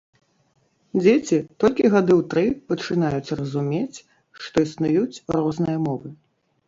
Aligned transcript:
Дзеці 1.01 1.37
толькі 1.63 1.91
гады 1.95 2.13
ў 2.19 2.25
тры 2.31 2.45
пачынаюць 2.73 3.33
разумець, 3.43 4.01
што 4.47 4.55
існуюць 4.67 5.21
розныя 5.43 5.77
мовы. 5.89 6.09